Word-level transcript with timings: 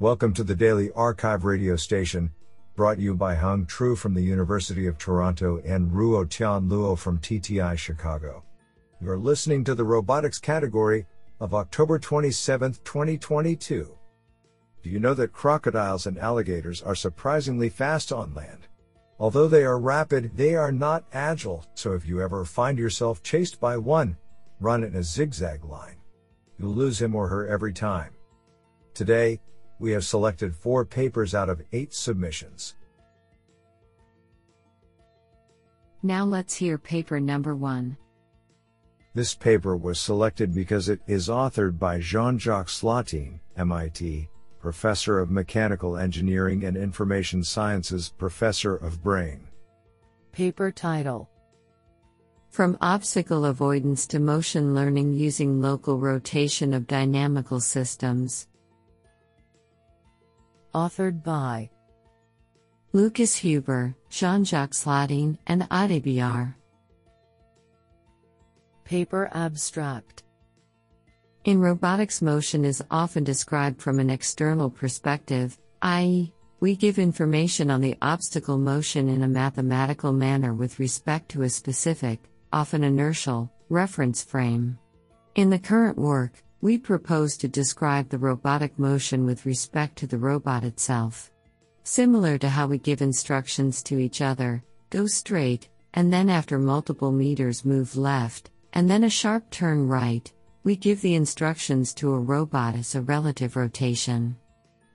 Welcome 0.00 0.34
to 0.34 0.42
the 0.42 0.56
Daily 0.56 0.88
arXiv 0.88 1.44
radio 1.44 1.76
station, 1.76 2.32
brought 2.74 2.98
you 2.98 3.14
by 3.14 3.36
Hung 3.36 3.64
Tru 3.64 3.94
from 3.94 4.12
the 4.12 4.24
University 4.24 4.88
of 4.88 4.98
Toronto 4.98 5.62
and 5.64 5.88
Ruo 5.92 6.28
Tian 6.28 6.68
Luo 6.68 6.98
from 6.98 7.20
TTI 7.20 7.78
Chicago. 7.78 8.42
You're 9.00 9.16
listening 9.16 9.62
to 9.62 9.74
the 9.76 9.84
robotics 9.84 10.40
category 10.40 11.06
of 11.38 11.54
October 11.54 12.00
27, 12.00 12.72
2022. 12.82 13.96
Do 14.82 14.90
you 14.90 14.98
know 14.98 15.14
that 15.14 15.32
crocodiles 15.32 16.06
and 16.06 16.18
alligators 16.18 16.82
are 16.82 16.96
surprisingly 16.96 17.68
fast 17.68 18.10
on 18.10 18.34
land? 18.34 18.66
Although 19.20 19.46
they 19.46 19.62
are 19.62 19.78
rapid, 19.78 20.36
they 20.36 20.56
are 20.56 20.72
not 20.72 21.04
agile, 21.12 21.64
so 21.74 21.92
if 21.92 22.04
you 22.04 22.20
ever 22.20 22.44
find 22.44 22.80
yourself 22.80 23.22
chased 23.22 23.60
by 23.60 23.76
one, 23.76 24.16
run 24.58 24.82
in 24.82 24.96
a 24.96 25.04
zigzag 25.04 25.64
line. 25.64 25.98
You'll 26.58 26.74
lose 26.74 27.00
him 27.00 27.14
or 27.14 27.28
her 27.28 27.46
every 27.46 27.72
time. 27.72 28.10
Today, 28.92 29.40
we 29.78 29.92
have 29.92 30.04
selected 30.04 30.54
four 30.54 30.84
papers 30.84 31.34
out 31.34 31.48
of 31.48 31.62
eight 31.72 31.92
submissions. 31.92 32.74
Now 36.02 36.24
let's 36.24 36.54
hear 36.54 36.76
paper 36.76 37.18
number 37.18 37.54
one. 37.54 37.96
This 39.14 39.34
paper 39.34 39.76
was 39.76 40.00
selected 40.00 40.52
because 40.54 40.88
it 40.88 41.00
is 41.06 41.28
authored 41.28 41.78
by 41.78 42.00
Jean 42.00 42.38
Jacques 42.38 42.68
Slotine, 42.68 43.38
MIT, 43.56 44.28
Professor 44.60 45.18
of 45.18 45.30
Mechanical 45.30 45.96
Engineering 45.96 46.64
and 46.64 46.76
Information 46.76 47.44
Sciences, 47.44 48.12
Professor 48.18 48.74
of 48.74 49.02
Brain. 49.02 49.46
Paper 50.32 50.72
title 50.72 51.28
From 52.50 52.76
Obstacle 52.80 53.44
Avoidance 53.44 54.06
to 54.08 54.18
Motion 54.18 54.74
Learning 54.74 55.12
Using 55.12 55.60
Local 55.60 55.98
Rotation 55.98 56.74
of 56.74 56.86
Dynamical 56.86 57.60
Systems. 57.60 58.48
Authored 60.74 61.22
by 61.22 61.70
Lukas 62.92 63.36
Huber, 63.36 63.94
Jean 64.10 64.44
Jacques 64.44 64.72
Slotine, 64.72 65.38
and 65.46 65.68
Aude 65.70 66.02
Billard. 66.02 66.54
Paper 68.84 69.30
Abstract 69.32 70.24
In 71.44 71.60
robotics, 71.60 72.20
motion 72.20 72.64
is 72.64 72.82
often 72.90 73.22
described 73.22 73.80
from 73.80 74.00
an 74.00 74.10
external 74.10 74.68
perspective, 74.68 75.56
i.e., 75.82 76.32
we 76.58 76.74
give 76.74 76.98
information 76.98 77.70
on 77.70 77.80
the 77.80 77.96
obstacle 78.02 78.58
motion 78.58 79.08
in 79.08 79.22
a 79.22 79.28
mathematical 79.28 80.12
manner 80.12 80.54
with 80.54 80.80
respect 80.80 81.28
to 81.30 81.42
a 81.42 81.48
specific, 81.48 82.18
often 82.52 82.82
inertial, 82.82 83.48
reference 83.68 84.24
frame. 84.24 84.76
In 85.36 85.50
the 85.50 85.58
current 85.58 85.98
work, 85.98 86.43
we 86.64 86.78
propose 86.78 87.36
to 87.36 87.46
describe 87.46 88.08
the 88.08 88.16
robotic 88.16 88.78
motion 88.78 89.26
with 89.26 89.44
respect 89.44 89.96
to 89.96 90.06
the 90.06 90.16
robot 90.16 90.64
itself. 90.64 91.30
Similar 91.82 92.38
to 92.38 92.48
how 92.48 92.66
we 92.66 92.78
give 92.78 93.02
instructions 93.02 93.82
to 93.82 93.98
each 93.98 94.22
other 94.22 94.64
go 94.88 95.06
straight, 95.06 95.68
and 95.92 96.10
then 96.10 96.30
after 96.30 96.58
multiple 96.58 97.12
meters 97.12 97.66
move 97.66 97.98
left, 97.98 98.50
and 98.72 98.88
then 98.88 99.04
a 99.04 99.10
sharp 99.10 99.50
turn 99.50 99.86
right, 99.86 100.32
we 100.62 100.74
give 100.74 101.02
the 101.02 101.14
instructions 101.14 101.92
to 101.92 102.14
a 102.14 102.18
robot 102.18 102.76
as 102.76 102.94
a 102.94 103.02
relative 103.02 103.56
rotation. 103.56 104.34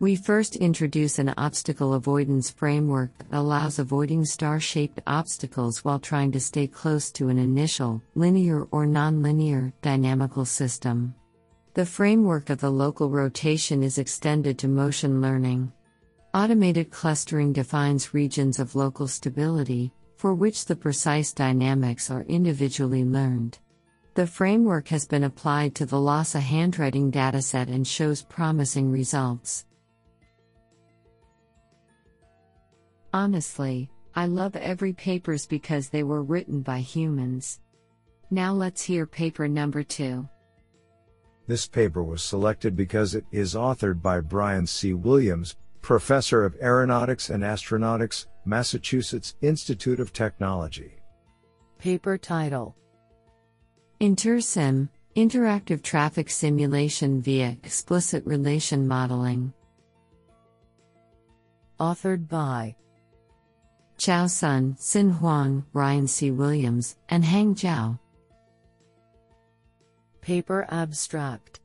We 0.00 0.16
first 0.16 0.56
introduce 0.56 1.18
an 1.18 1.32
obstacle 1.38 1.94
avoidance 1.94 2.50
framework 2.50 3.16
that 3.16 3.38
allows 3.38 3.78
avoiding 3.78 4.26
star 4.26 4.60
shaped 4.60 5.00
obstacles 5.06 5.82
while 5.82 5.98
trying 5.98 6.30
to 6.32 6.40
stay 6.40 6.66
close 6.66 7.10
to 7.12 7.30
an 7.30 7.38
initial, 7.38 8.02
linear 8.14 8.64
or 8.64 8.84
nonlinear, 8.84 9.72
dynamical 9.80 10.44
system. 10.44 11.14
The 11.74 11.84
framework 11.84 12.50
of 12.50 12.60
the 12.60 12.70
local 12.70 13.10
rotation 13.10 13.82
is 13.82 13.98
extended 13.98 14.58
to 14.60 14.68
motion 14.68 15.20
learning. 15.20 15.72
Automated 16.32 16.92
clustering 16.92 17.52
defines 17.52 18.14
regions 18.14 18.60
of 18.60 18.76
local 18.76 19.08
stability, 19.08 19.92
for 20.16 20.34
which 20.34 20.66
the 20.66 20.76
precise 20.76 21.32
dynamics 21.32 22.12
are 22.12 22.22
individually 22.22 23.04
learned. 23.04 23.58
The 24.14 24.24
framework 24.24 24.86
has 24.88 25.04
been 25.04 25.24
applied 25.24 25.74
to 25.74 25.84
the 25.84 25.96
LASA 25.96 26.38
handwriting 26.38 27.10
dataset 27.10 27.66
and 27.68 27.84
shows 27.84 28.22
promising 28.22 28.92
results. 28.92 29.66
Honestly, 33.12 33.90
I 34.14 34.26
love 34.26 34.54
every 34.54 34.92
papers 34.92 35.44
because 35.44 35.88
they 35.88 36.04
were 36.04 36.22
written 36.22 36.62
by 36.62 36.78
humans. 36.78 37.58
Now 38.30 38.52
let's 38.52 38.82
hear 38.82 39.06
paper 39.06 39.48
number 39.48 39.82
2. 39.82 40.28
This 41.46 41.66
paper 41.66 42.02
was 42.02 42.22
selected 42.22 42.74
because 42.74 43.14
it 43.14 43.26
is 43.30 43.54
authored 43.54 44.00
by 44.00 44.20
Brian 44.20 44.66
C. 44.66 44.94
Williams, 44.94 45.56
Professor 45.82 46.44
of 46.44 46.56
Aeronautics 46.62 47.28
and 47.28 47.42
Astronautics, 47.42 48.26
Massachusetts 48.46 49.34
Institute 49.42 50.00
of 50.00 50.12
Technology. 50.12 50.94
Paper 51.78 52.16
title 52.16 52.74
InterSim 54.00 54.88
Interactive 55.14 55.82
Traffic 55.82 56.30
Simulation 56.30 57.20
via 57.20 57.56
Explicit 57.62 58.24
Relation 58.24 58.88
Modeling. 58.88 59.52
Authored 61.78 62.26
by 62.26 62.74
Qiao 63.98 64.28
Sun, 64.28 64.74
Xin 64.80 65.18
Huang, 65.18 65.64
Brian 65.72 66.08
C. 66.08 66.30
Williams, 66.30 66.96
and 67.10 67.24
Hang 67.24 67.54
Zhao. 67.54 67.98
Paper 70.24 70.66
Abstract 70.70 71.60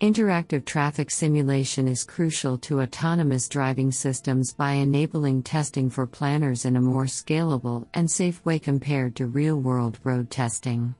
Interactive 0.00 0.64
traffic 0.64 1.10
simulation 1.10 1.88
is 1.88 2.04
crucial 2.04 2.56
to 2.58 2.82
autonomous 2.82 3.48
driving 3.48 3.90
systems 3.90 4.52
by 4.52 4.74
enabling 4.74 5.42
testing 5.42 5.90
for 5.90 6.06
planners 6.06 6.66
in 6.66 6.76
a 6.76 6.80
more 6.80 7.06
scalable 7.06 7.84
and 7.94 8.08
safe 8.08 8.44
way 8.44 8.60
compared 8.60 9.16
to 9.16 9.26
real 9.26 9.56
world 9.58 9.98
road 10.04 10.30
testing. 10.30 10.94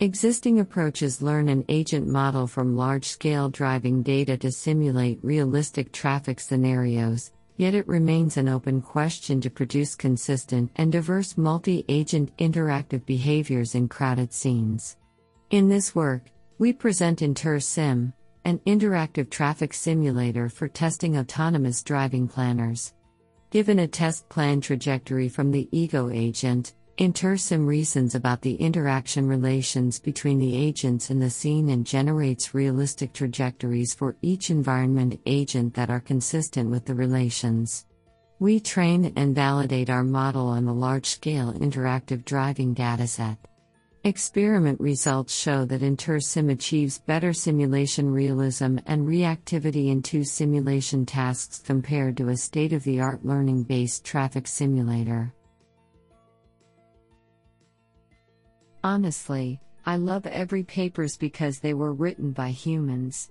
Existing 0.00 0.60
approaches 0.60 1.22
learn 1.22 1.48
an 1.48 1.64
agent 1.70 2.06
model 2.06 2.46
from 2.46 2.76
large 2.76 3.06
scale 3.06 3.48
driving 3.48 4.02
data 4.02 4.36
to 4.36 4.52
simulate 4.52 5.18
realistic 5.22 5.90
traffic 5.90 6.38
scenarios, 6.38 7.32
yet 7.56 7.72
it 7.72 7.88
remains 7.88 8.36
an 8.36 8.46
open 8.46 8.82
question 8.82 9.40
to 9.40 9.48
produce 9.48 9.94
consistent 9.94 10.70
and 10.76 10.92
diverse 10.92 11.38
multi 11.38 11.86
agent 11.88 12.36
interactive 12.36 13.06
behaviors 13.06 13.74
in 13.74 13.88
crowded 13.88 14.34
scenes. 14.34 14.98
In 15.50 15.70
this 15.70 15.94
work, 15.94 16.24
we 16.58 16.74
present 16.74 17.20
InterSim, 17.20 18.12
an 18.44 18.58
interactive 18.66 19.30
traffic 19.30 19.72
simulator 19.72 20.50
for 20.50 20.68
testing 20.68 21.16
autonomous 21.16 21.82
driving 21.82 22.28
planners. 22.28 22.92
Given 23.50 23.78
a 23.78 23.88
test 23.88 24.28
plan 24.28 24.60
trajectory 24.60 25.30
from 25.30 25.50
the 25.50 25.66
ego 25.72 26.10
agent, 26.10 26.74
InterSim 26.98 27.66
reasons 27.66 28.14
about 28.14 28.42
the 28.42 28.56
interaction 28.56 29.26
relations 29.26 29.98
between 29.98 30.38
the 30.38 30.54
agents 30.54 31.08
in 31.08 31.18
the 31.18 31.30
scene 31.30 31.70
and 31.70 31.86
generates 31.86 32.52
realistic 32.52 33.14
trajectories 33.14 33.94
for 33.94 34.16
each 34.20 34.50
environment 34.50 35.18
agent 35.24 35.72
that 35.72 35.88
are 35.88 36.00
consistent 36.00 36.68
with 36.68 36.84
the 36.84 36.94
relations. 36.94 37.86
We 38.38 38.60
train 38.60 39.14
and 39.16 39.34
validate 39.34 39.88
our 39.88 40.04
model 40.04 40.48
on 40.48 40.68
a 40.68 40.74
large 40.74 41.06
scale 41.06 41.54
interactive 41.54 42.26
driving 42.26 42.74
dataset. 42.74 43.38
Experiment 44.04 44.80
results 44.80 45.34
show 45.34 45.64
that 45.64 45.80
InterSim 45.80 46.52
achieves 46.52 47.00
better 47.00 47.32
simulation 47.32 48.08
realism 48.08 48.78
and 48.86 49.08
reactivity 49.08 49.90
in 49.90 50.02
two 50.02 50.22
simulation 50.22 51.04
tasks 51.04 51.58
compared 51.58 52.16
to 52.16 52.28
a 52.28 52.36
state 52.36 52.72
of 52.72 52.84
the 52.84 53.00
art 53.00 53.24
learning 53.24 53.64
based 53.64 54.04
traffic 54.04 54.46
simulator. 54.46 55.34
Honestly, 58.84 59.60
I 59.84 59.96
love 59.96 60.26
every 60.26 60.62
papers 60.62 61.16
because 61.16 61.58
they 61.58 61.74
were 61.74 61.92
written 61.92 62.30
by 62.30 62.50
humans. 62.50 63.30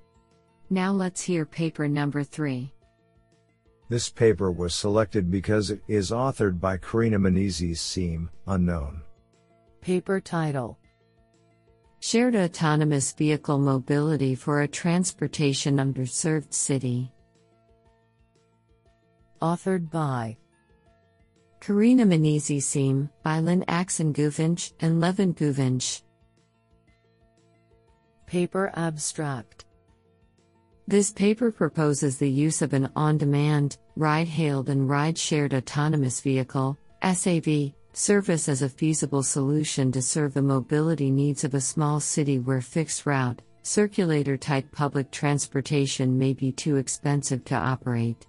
Now 0.69 0.91
let's 0.91 1.21
hear 1.21 1.45
paper 1.45 1.87
number 1.87 2.23
3. 2.23 2.73
This 3.87 4.09
paper 4.09 4.51
was 4.51 4.75
selected 4.75 5.31
because 5.31 5.71
it 5.71 5.79
is 5.87 6.11
authored 6.11 6.59
by 6.59 6.75
Karina 6.75 7.19
Meneses 7.19 7.77
Cime, 7.77 8.27
unknown. 8.45 9.01
Paper 9.87 10.19
title 10.19 10.77
Shared 12.01 12.35
Autonomous 12.35 13.13
Vehicle 13.13 13.57
Mobility 13.57 14.35
for 14.35 14.59
a 14.59 14.67
Transportation 14.67 15.77
Underserved 15.77 16.53
City. 16.53 17.09
Authored 19.41 19.89
by 19.89 20.35
Karina 21.61 22.05
Meneses 22.05 22.63
Cime, 22.63 23.09
Bilin 23.25 23.63
Aksun 23.67 24.11
Guvenc, 24.11 24.73
and 24.81 24.99
Levent 24.99 25.37
Guvenc. 25.37 26.01
Paper 28.25 28.73
Abstract 28.75 29.63
This 30.85 31.11
paper 31.11 31.49
proposes 31.49 32.17
the 32.17 32.29
use 32.29 32.61
of 32.61 32.73
an 32.73 32.89
on 32.93 33.17
demand, 33.17 33.77
ride 33.95 34.27
hailed, 34.27 34.67
and 34.67 34.89
ride 34.89 35.17
shared 35.17 35.53
autonomous 35.53 36.19
vehicle, 36.19 36.77
SAV, 37.01 37.71
service 37.97 38.47
as 38.47 38.61
a 38.61 38.69
feasible 38.69 39.23
solution 39.23 39.91
to 39.91 40.03
serve 40.03 40.35
the 40.35 40.41
mobility 40.41 41.09
needs 41.09 41.43
of 41.43 41.55
a 41.55 41.59
small 41.59 41.99
city 41.99 42.37
where 42.37 42.61
fixed 42.61 43.07
route, 43.07 43.41
circulator 43.63 44.37
type 44.37 44.71
public 44.71 45.09
transportation 45.09 46.15
may 46.15 46.31
be 46.31 46.51
too 46.51 46.75
expensive 46.75 47.43
to 47.43 47.55
operate. 47.55 48.27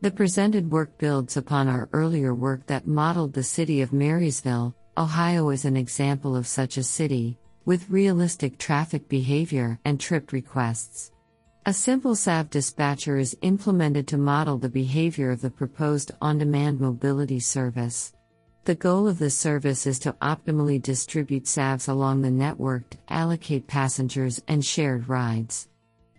The 0.00 0.10
presented 0.10 0.68
work 0.68 0.98
builds 0.98 1.36
upon 1.36 1.68
our 1.68 1.88
earlier 1.92 2.34
work 2.34 2.66
that 2.66 2.88
modeled 2.88 3.32
the 3.32 3.44
city 3.44 3.82
of 3.82 3.92
Marysville, 3.92 4.74
Ohio 4.98 5.50
as 5.50 5.64
an 5.64 5.76
example 5.76 6.34
of 6.34 6.48
such 6.48 6.76
a 6.76 6.82
city, 6.82 7.38
with 7.64 7.88
realistic 7.88 8.58
traffic 8.58 9.08
behavior 9.08 9.78
and 9.84 10.00
trip 10.00 10.32
requests. 10.32 11.12
A 11.66 11.72
simple 11.72 12.16
SAV 12.16 12.50
dispatcher 12.50 13.16
is 13.16 13.38
implemented 13.42 14.08
to 14.08 14.18
model 14.18 14.58
the 14.58 14.68
behavior 14.68 15.30
of 15.30 15.40
the 15.40 15.50
proposed 15.50 16.10
on 16.20 16.38
demand 16.38 16.80
mobility 16.80 17.38
service. 17.38 18.12
The 18.64 18.74
goal 18.74 19.06
of 19.06 19.18
this 19.18 19.36
service 19.36 19.86
is 19.86 19.98
to 20.00 20.14
optimally 20.22 20.80
distribute 20.80 21.44
SAVs 21.44 21.86
along 21.86 22.22
the 22.22 22.30
network 22.30 22.96
allocate 23.10 23.66
passengers 23.66 24.40
and 24.48 24.64
shared 24.64 25.06
rides. 25.06 25.68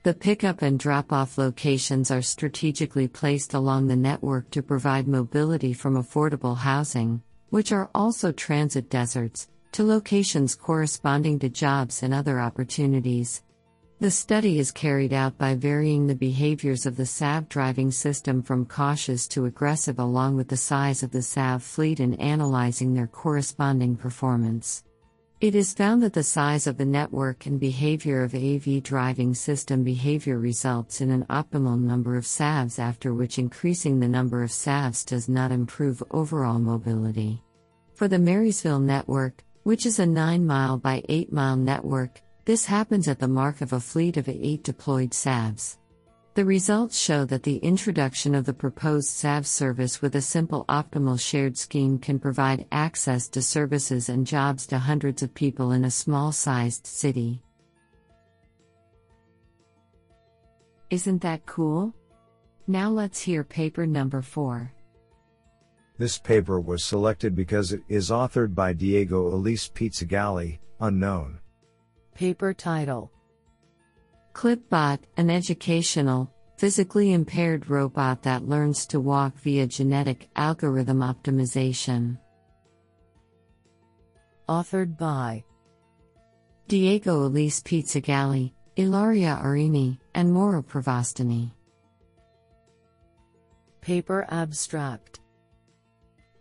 The 0.03 0.13
pickup 0.13 0.62
and 0.62 0.77
drop 0.77 1.12
off 1.12 1.39
locations 1.39 2.12
are 2.12 2.21
strategically 2.21 3.07
placed 3.07 3.56
along 3.56 3.88
the 3.88 3.95
network 3.95 4.51
to 4.51 4.62
provide 4.62 5.07
mobility 5.07 5.74
from 5.74 5.95
affordable 5.95 6.56
housing, 6.56 7.24
which 7.50 7.71
are 7.71 7.89
also 7.95 8.31
transit 8.31 8.91
deserts, 8.91 9.50
to 9.71 9.83
locations 9.83 10.53
corresponding 10.53 11.39
to 11.39 11.50
jobs 11.50 12.03
and 12.03 12.13
other 12.13 12.39
opportunities. 12.39 13.41
The 14.01 14.12
study 14.12 14.59
is 14.59 14.74
carried 14.74 15.13
out 15.13 15.38
by 15.38 15.56
varying 15.56 16.06
the 16.06 16.15
behaviors 16.15 16.86
of 16.86 16.97
the 16.97 17.06
SAV 17.06 17.47
driving 17.47 17.92
system 17.92 18.44
from 18.44 18.65
cautious 18.65 19.25
to 19.30 19.45
aggressive 19.45 20.00
along 20.00 20.36
with 20.36 20.50
the 20.50 20.57
size 20.57 21.01
of 21.01 21.12
the 21.12 21.21
SAV 21.21 21.63
fleet 21.63 22.01
and 22.01 22.19
analyzing 22.19 22.94
their 22.94 23.07
corresponding 23.07 23.95
performance. 23.95 24.83
It 25.39 25.56
is 25.56 25.74
found 25.74 26.03
that 26.03 26.12
the 26.12 26.24
size 26.24 26.68
of 26.68 26.75
the 26.75 26.86
network 26.86 27.45
and 27.45 27.57
behavior 27.57 28.21
of 28.24 28.36
AV 28.36 28.83
driving 28.83 29.33
system 29.33 29.86
behavior 29.86 30.39
results 30.39 31.00
in 31.00 31.09
an 31.09 31.25
optimal 31.30 31.80
number 31.80 32.18
of 32.18 32.25
SAVs 32.25 32.80
after 32.80 33.13
which 33.13 33.39
increasing 33.39 34.01
the 34.01 34.09
number 34.09 34.44
of 34.44 34.50
SAVs 34.50 35.06
does 35.06 35.30
not 35.30 35.53
improve 35.53 36.03
overall 36.12 36.59
mobility. 36.59 37.41
For 37.94 38.09
the 38.09 38.19
Marysville 38.19 38.80
network, 38.80 39.41
which 39.63 39.86
is 39.86 40.00
a 40.00 40.06
9 40.06 40.45
mile 40.45 40.77
by 40.77 41.01
8 41.07 41.31
mile 41.31 41.56
network, 41.56 42.21
this 42.45 42.65
happens 42.65 43.07
at 43.07 43.19
the 43.19 43.27
mark 43.27 43.62
of 43.62 43.74
a 43.74 43.80
fleet 43.80 44.18
of 44.18 44.30
eight 44.30 44.63
deployed 44.63 45.12
SAVs. 45.12 45.77
The 46.36 46.45
results 46.45 47.00
show 47.00 47.25
that 47.25 47.44
the 47.44 47.57
introduction 47.57 48.36
of 48.36 48.45
the 48.45 48.53
proposed 48.53 49.07
SAV 49.09 49.47
service 49.47 50.01
with 50.01 50.15
a 50.15 50.21
simple 50.21 50.65
optimal 50.69 51.19
shared 51.19 51.57
scheme 51.57 51.97
can 51.97 52.19
provide 52.19 52.68
access 52.71 53.27
to 53.30 53.42
services 53.42 54.09
and 54.09 54.27
jobs 54.27 54.68
to 54.68 54.77
hundreds 54.77 55.24
of 55.24 55.33
people 55.33 55.71
in 55.71 55.86
a 55.86 55.92
small 55.92 56.31
sized 56.31 56.86
city. 56.86 57.42
Isn't 60.91 61.21
that 61.21 61.45
cool? 61.45 61.95
Now 62.68 62.89
let's 62.89 63.21
hear 63.21 63.44
paper 63.44 63.88
number 63.88 64.21
4. 64.21 64.71
This 65.98 66.19
paper 66.19 66.59
was 66.59 66.83
selected 66.83 67.33
because 67.33 67.71
it 67.71 67.81
is 67.88 68.09
authored 68.09 68.53
by 68.53 68.74
Diego 68.74 69.31
Ulisse 69.31 69.71
Pizzagalli, 69.71 70.59
unknown. 70.81 71.39
Paper 72.15 72.53
title 72.53 73.12
Clipbot, 74.31 75.00
an 75.17 75.29
educational, 75.29 76.31
physically 76.57 77.12
impaired 77.12 77.69
robot 77.69 78.23
that 78.23 78.47
learns 78.47 78.85
to 78.88 79.01
walk 79.01 79.38
via 79.39 79.67
genetic 79.67 80.29
algorithm 80.38 81.00
optimization. 81.00 82.17
Authored 84.47 84.97
by 84.97 85.44
Diego 86.69 87.27
Ulisse 87.27 87.62
Pizzagalli, 87.62 88.53
Ilaria 88.77 89.38
Arini, 89.44 90.00
and 90.13 90.31
Mauro 90.31 90.62
Prevostini. 90.62 91.51
Paper 93.81 94.25
Abstract 94.29 95.19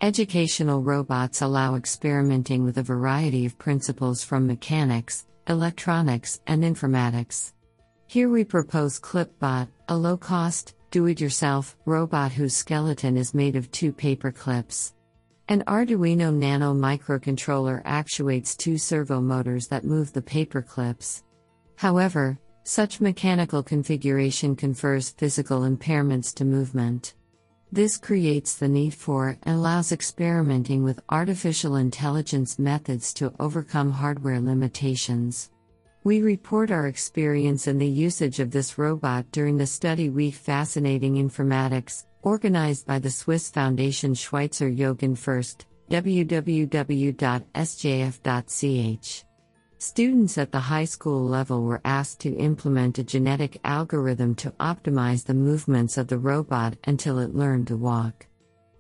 Educational 0.01 0.83
robots 0.83 1.43
allow 1.43 1.75
experimenting 1.75 2.63
with 2.63 2.79
a 2.79 2.83
variety 2.83 3.45
of 3.45 3.59
principles 3.59 4.23
from 4.23 4.47
mechanics, 4.47 5.27
electronics, 5.49 6.41
and 6.47 6.63
informatics. 6.63 7.53
Here 8.07 8.29
we 8.29 8.45
propose 8.45 9.01
Clipbot, 9.01 9.69
a 9.89 9.97
low 9.97 10.17
cost, 10.17 10.75
do 10.91 11.07
it 11.07 11.21
yourself 11.21 11.77
robot 11.87 12.33
whose 12.33 12.55
skeleton 12.55 13.17
is 13.17 13.35
made 13.35 13.57
of 13.57 13.71
two 13.71 13.93
paper 13.93 14.31
clips. 14.31 14.95
An 15.49 15.63
Arduino 15.67 16.33
Nano 16.33 16.73
microcontroller 16.73 17.83
actuates 17.85 18.57
two 18.57 18.79
servo 18.79 19.21
motors 19.21 19.69
that 19.69 19.85
move 19.85 20.13
the 20.13 20.23
paper 20.23 20.63
clips. 20.63 21.23
However, 21.77 22.39
such 22.63 23.01
mechanical 23.01 23.63
configuration 23.63 24.57
confers 24.57 25.11
physical 25.11 25.61
impairments 25.61 26.33
to 26.37 26.45
movement. 26.45 27.15
This 27.75 27.97
creates 27.97 28.55
the 28.55 28.69
need 28.69 28.95
for 28.95 29.37
and 29.43 29.57
allows 29.57 29.91
experimenting 29.91 30.85
with 30.85 31.03
artificial 31.09 31.75
intelligence 31.75 32.57
methods 32.57 33.13
to 33.15 33.35
overcome 33.41 33.91
hardware 33.91 34.41
limitations. 34.41 35.51
We 36.05 36.23
report 36.23 36.71
our 36.71 36.87
experience 36.87 37.67
in 37.67 37.79
the 37.79 37.89
usage 37.89 38.39
of 38.39 38.53
this 38.53 38.79
robot 38.79 39.27
during 39.33 39.57
the 39.57 39.67
study 39.67 40.09
week 40.09 40.35
Fascinating 40.35 41.17
Informatics, 41.17 42.05
organized 42.23 42.87
by 42.87 43.01
the 43.01 43.11
Swiss 43.11 43.51
Foundation 43.51 44.15
Schweizer 44.15 44.71
Jugend 44.71 45.19
forscht, 45.19 45.65
www.sjf.ch. 45.91 46.45
Students 49.87 50.39
at 50.39 50.51
the 50.51 50.61
high 50.61 50.87
school 50.87 51.23
level 51.29 51.63
were 51.63 51.83
asked 51.85 52.19
to 52.21 52.35
implement 52.37 52.99
a 52.99 53.05
genetic 53.05 53.61
algorithm 53.65 54.35
to 54.37 54.51
optimize 54.53 55.27
the 55.27 55.35
movements 55.35 55.99
of 55.99 56.09
the 56.09 56.17
robot 56.17 56.79
until 56.85 57.19
it 57.19 57.35
learned 57.35 57.67
to 57.67 57.77
walk. 57.77 58.27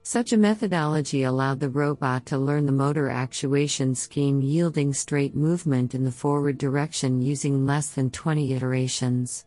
Such 0.02 0.32
a 0.32 0.38
methodology 0.38 1.24
allowed 1.24 1.60
the 1.60 1.68
robot 1.68 2.24
to 2.26 2.38
learn 2.38 2.64
the 2.64 2.72
motor 2.72 3.10
actuation 3.10 3.94
scheme, 3.94 4.40
yielding 4.40 4.94
straight 4.94 5.36
movement 5.36 5.94
in 5.94 6.04
the 6.04 6.10
forward 6.10 6.56
direction 6.56 7.20
using 7.20 7.66
less 7.66 7.90
than 7.90 8.10
20 8.10 8.54
iterations. 8.54 9.44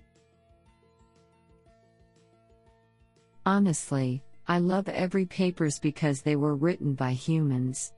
Honestly, 3.47 4.21
I 4.47 4.59
love 4.59 4.87
every 4.89 5.25
papers 5.25 5.79
because 5.79 6.21
they 6.21 6.35
were 6.35 6.55
written 6.55 6.93
by 6.93 7.13
humans. 7.13 7.93